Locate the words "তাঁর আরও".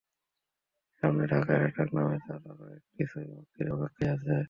2.25-2.65